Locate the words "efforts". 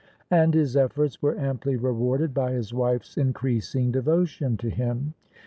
0.75-1.21